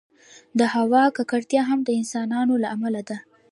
د 0.59 0.61
هوا 0.73 1.03
ککړتیا 1.17 1.61
هم 1.69 1.79
د 1.83 1.89
انسانانو 1.99 2.53
له 2.63 2.67
امله 2.75 3.01
ده. 3.09 3.17